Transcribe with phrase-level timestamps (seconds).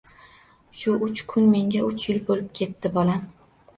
[0.79, 3.29] Shu uch kun menga uch yil bo‘lib ketdi, bolam